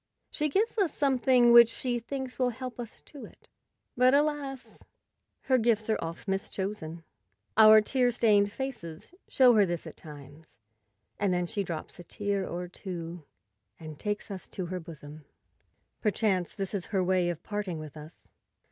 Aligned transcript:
She 0.31 0.49
gives 0.49 0.79
us 0.79 0.91
something 0.91 1.51
which 1.53 1.69
she 1.69 1.99
thinks 1.99 2.39
will 2.39 2.49
help 2.49 2.79
us 2.79 3.01
to 3.01 3.23
it; 3.23 3.47
but, 3.95 4.15
alas! 4.15 4.83
her 5.41 5.59
gifts 5.59 5.91
are 5.91 5.99
oft 6.03 6.27
mischosen. 6.27 7.03
Our 7.55 7.81
tear 7.81 8.09
stained 8.09 8.51
faces 8.51 9.13
show 9.27 9.53
her 9.53 9.63
this 9.63 9.85
at 9.85 9.97
times, 9.97 10.57
and 11.19 11.31
then 11.31 11.45
she 11.45 11.63
drops 11.63 11.99
a 11.99 12.03
tear 12.03 12.47
or 12.47 12.67
two 12.67 13.25
and 13.79 13.99
takes 13.99 14.31
us 14.31 14.49
to 14.49 14.65
her 14.73 14.79
bosom. 14.79 15.23
Perchance 16.01 16.55
this 16.55 16.73
is 16.73 16.85
her 16.85 17.03
way 17.03 17.29
of 17.29 17.43
parting 17.43 17.77
with 17.77 17.95
us. 17.95 18.31